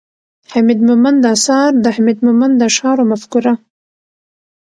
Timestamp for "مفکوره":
3.11-3.53